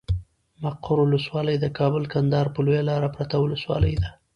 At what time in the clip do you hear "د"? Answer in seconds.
1.59-1.65